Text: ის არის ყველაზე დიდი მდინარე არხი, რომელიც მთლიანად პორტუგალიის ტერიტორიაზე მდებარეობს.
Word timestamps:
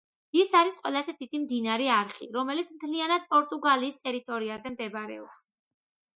ის 0.43 0.51
არის 0.59 0.77
ყველაზე 0.85 1.13
დიდი 1.19 1.41
მდინარე 1.43 1.89
არხი, 1.97 2.29
რომელიც 2.39 2.73
მთლიანად 2.79 3.29
პორტუგალიის 3.35 4.01
ტერიტორიაზე 4.09 4.75
მდებარეობს. 4.79 5.47